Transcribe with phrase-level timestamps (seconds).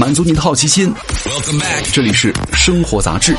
[0.00, 0.90] 满足你的好奇心。
[1.92, 3.36] 这里是生活杂志。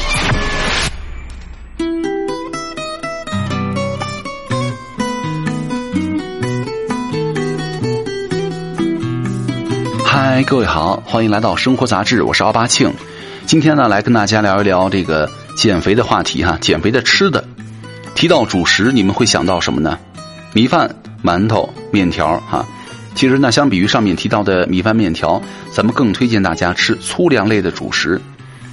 [10.06, 12.94] 嗨，各位好，欢迎来到生活杂志，我是奥巴庆。
[13.48, 17.44] 今天呢，来跟大家聊一聊这个减肥的话题哈，减肥的吃的。
[18.14, 19.98] 提到主食，你们会想到什么呢？
[20.54, 20.94] 米饭、
[21.24, 22.64] 馒头、面条哈。
[23.14, 25.42] 其实呢，相比于上面提到的米饭面条，
[25.72, 28.20] 咱们更推荐大家吃粗粮类的主食。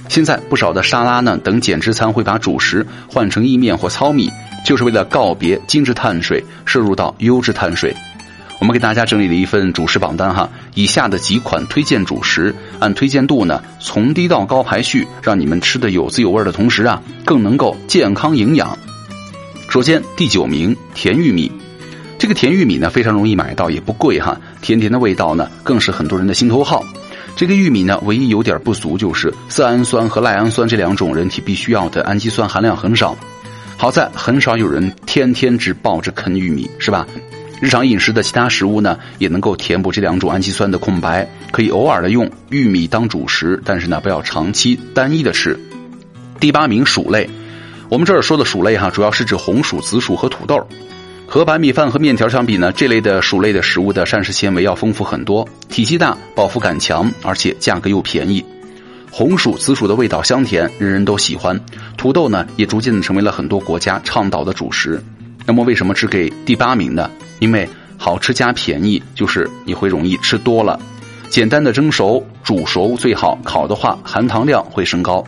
[0.07, 4.31] 现在不少的沙拉呢等减脂餐会把主食换成意面或糙米，
[4.65, 7.95] 就是为了告别精致碳水，摄入到优质碳水。
[8.59, 18.77] 我们给大家整理了一份主食榜单哈，以下的几款推荐主食，按推荐度呢从低到高排序，让你们吃的有滋有味的同时啊，更能够健康营养。
[19.69, 21.51] 首先第九名甜玉米。
[22.19, 24.37] 这个甜玉米呢，非常容易买到，也不贵哈。
[24.61, 26.83] 甜甜的味道呢，更是很多人的心头好。
[27.37, 33.17] 这个玉米呢，唯一有点不足就是色氨酸和赖氨酸这两种人体必须要的氨基酸含量很少。
[33.77, 37.07] 好在很少有人天天只抱着啃玉米，是吧？
[37.61, 41.25] 日常饮食的其他食物呢，也能够填补这两种氨基酸的空白。
[41.51, 45.57] 可以偶尔的用玉米当主食，但是呢，不要长期单一的吃。
[46.41, 47.29] 第八名薯类，
[47.87, 50.67] 我们这儿说的薯类哈，主要是指红薯、紫薯和土豆。
[51.31, 58.43] 和白米饭和面条相比呢，这类的薯类的食物的膳食纤维要丰富很多，体积大，饱腹感强，而且价格又便宜。
[59.11, 61.59] 红薯、紫薯的味道香甜，人人都喜欢。
[61.95, 64.99] 土豆呢，也逐渐的成为了很多国家倡导的主食。
[65.45, 67.11] 那么为什么只给第八名呢？
[67.37, 70.79] 因为好吃加便宜，就是你会容易吃多了。
[71.29, 75.23] 简单的蒸熟、煮熟最好，烤的话含糖量会升高。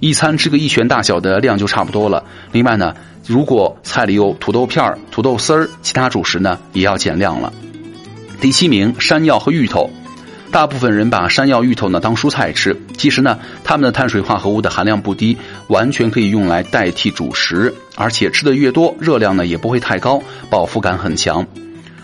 [0.00, 2.22] 一餐吃个一拳大小的量就差不多了。
[2.52, 2.94] 另外呢。
[3.30, 7.52] 如果菜里有土豆片儿土豆丝儿，其他主食呢也要减量了。
[8.40, 9.88] 第七名，山药和芋头。
[10.50, 20.20] 大部分人把山药、芋头呢当蔬菜吃，其实呢，它们的碳水化合物的含量不低，完全可以用来代替主食，而且吃的越多，热量呢也不会太高，
[20.50, 21.46] 饱腹感很强。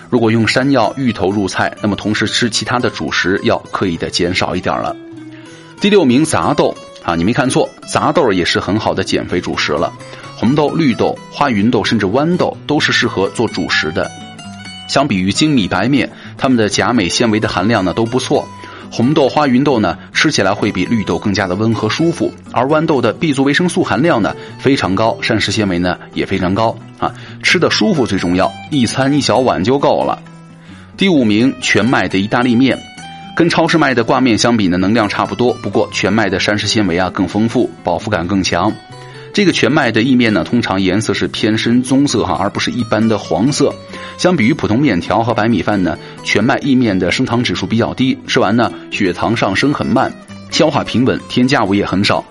[0.08, 4.94] 如果用山药、芋头入菜，那么同时吃其他的主食要刻意的减少一点了。
[5.80, 9.92] 第六名，杂豆啊，你没看错，杂豆也是很好的减肥主食了。
[10.36, 14.10] 红豆、绿豆、花芸豆甚至豌豆都是适合做主食的。
[14.86, 18.46] 相比于精米白面，它们的钾镁纤维的含量呢都不错。
[18.88, 30.22] 红豆、花芸豆呢吃起来会比绿豆更加的温和舒服，而豌豆的 B 族维生素含量呢非常高，膳食纤维呢也非常高啊，吃的舒服最重要，一餐一小碗就够了。
[30.96, 32.78] 第五名，全麦的意大利面，
[33.34, 38.72] 跟超市卖的挂面相比呢，能量差不多，不过全麦的膳食纤维啊更丰富，饱腹感更强。
[39.36, 43.74] 这个全麦的意面呢，通常颜色是偏深棕色哈，而不是一般的黄色。
[44.16, 50.10] 相比于普通面条和白米饭呢，全麦意面的升糖指数比较低，吃完呢血糖上升很慢，
[50.50, 52.24] 消化平稳，添加物也很少。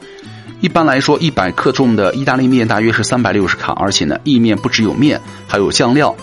[0.62, 6.16] 一般来说，一百克重的意大利面大约是三百六十卡，而且呢，意面不只有面，还有酱料。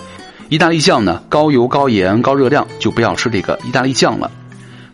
[0.49, 4.33] 意大利酱呢，高油、高盐、高热量，就不要吃这个意大利酱了。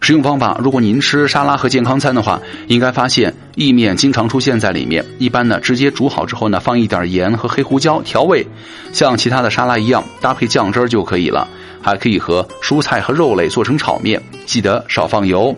[0.01, 5.05] 食用方法：如果您吃沙拉和健康餐的话，应该发现意面经常出现在里面。
[5.19, 8.47] 一般呢，直接煮好之后呢，放一点盐和黑胡椒调味，
[8.93, 11.49] 像其他的沙拉一样搭配酱汁就可以了。
[11.81, 15.57] 还可以和蔬菜和肉类做成炒面，记得少放油。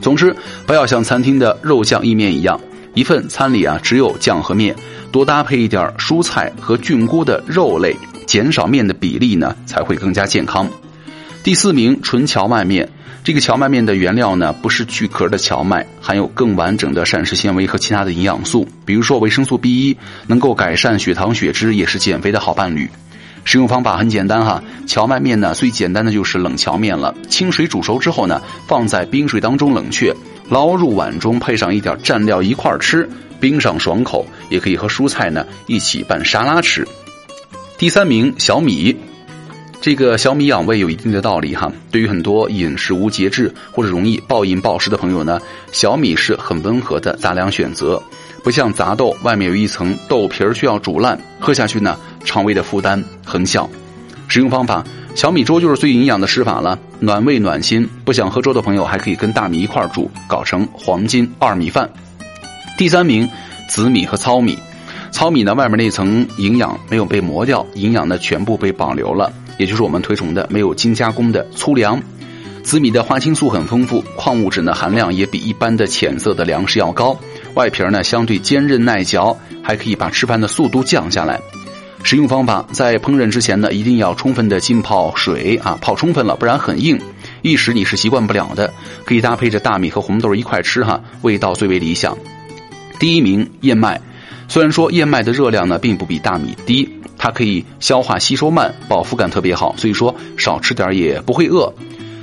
[0.00, 0.34] 总之，
[0.66, 2.60] 不要像餐厅的肉酱意面一样，
[2.94, 4.74] 一份餐里啊只有酱和面，
[5.10, 7.96] 多搭配一点蔬菜和菌菇的肉类，
[8.26, 10.68] 减少面的比例呢，才会更加健康。
[11.42, 12.88] 第四名，纯荞麦面。
[13.22, 22.90] 这个荞麦面的原料呢，不是去壳的荞麦，含有更完整的膳食纤维和其他的营养素，比如说维生素 B 一，能够改善血糖血脂，也是减肥的好伴侣。
[23.44, 30.14] 使用方法很简单哈，荞麦面呢最简单的就是冷荞面了，清水煮熟之后呢，放在冰水当中冷却，
[30.50, 33.08] 捞入碗中，配上一点蘸料一块儿吃，
[33.40, 36.86] 冰上爽口，也可以和蔬菜呢一起拌沙拉吃。
[37.78, 38.96] 第三名小米。
[39.84, 45.38] 这个小米养胃有一定的道理哈，对于很多饮食无节制或者容易暴饮暴食的朋友呢，
[45.72, 48.02] 小米是很温和的杂粮选择，
[48.42, 53.68] 不像杂豆外面有一层豆皮儿需要煮烂，喝下去呢肠胃的负担很小。
[54.26, 54.82] 使用方法：
[55.14, 57.86] 小米粥就是最营养的吃法了，暖胃暖心。
[58.06, 61.86] 不想喝粥的朋友还可以跟大米一块儿煮，搞成黄金二米饭。
[62.78, 63.28] 第三名，
[63.68, 64.58] 紫米和糙米，
[65.14, 69.32] 糙米呢外面那层营养没有被磨掉，营养呢全部被保留了。
[69.60, 72.02] 也就是我们推崇的没有精加工的粗粮，
[72.64, 77.16] 紫米的花青素很丰富，矿物质呢含量也比一般的浅色的粮食要高，
[77.54, 81.40] 外皮呢相对坚韧耐嚼，还可以把吃饭的速度降下来。
[82.02, 87.00] 使用方法，在烹饪之前呢，一定要充分的浸泡水啊，泡充分了，不然很硬。
[87.40, 88.74] 一时你是习惯不了的，
[89.04, 92.18] 可以搭配着大米和红豆一块吃哈，味道最为理想。
[92.98, 94.00] 第一名燕麦，
[94.48, 96.88] 虽然说燕麦的热量呢并不比大米低，
[97.18, 101.72] 它可以消化吸收慢，饱腹感特别好，所以说少吃点也不会饿。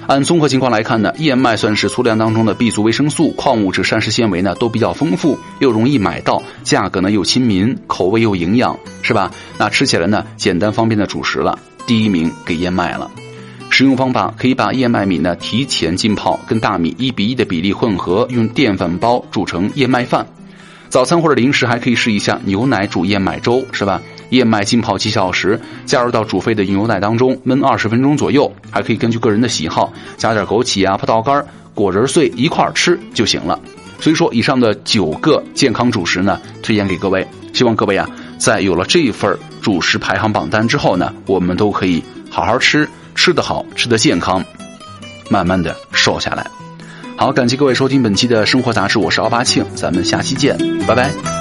[0.07, 9.31] 按综合情况来看呢，燕麦算是粗粮当中的 B 族维生素、矿物质、膳食纤维呢都比较丰富，又容易买到，价格呢又亲民，口味又营养，是吧？
[9.57, 11.57] 那吃起来呢简单方便的主食了。
[11.85, 13.09] 第一名给燕麦了。
[13.69, 20.27] 使用方法可以把燕麦米呢提前浸泡，跟大米一比一的比例混合，用电饭煲煮成燕麦饭。
[20.91, 24.01] 早餐或者零食还可以试一下牛奶煮燕麦粥，是吧？
[24.31, 33.57] 燕麦浸泡几小时，加入到煮沸的牛奶当中焖二十分钟左右，还可以根据个人的喜好加点枸杞啊、葡萄干、果仁碎一块吃就行了。
[34.01, 42.85] 所以说，以上的九个健康主食呢，推荐给各位，希望各位啊，在有了这份主食排行榜单之后呢，我们都可以好好吃，
[43.15, 44.43] 吃得好，吃得健康，
[45.29, 46.60] 慢慢的瘦下来。
[47.21, 50.57] 好，感谢各位收听本期的生活杂志，我是奥巴庆，咱们下期见，
[50.87, 51.40] 拜拜。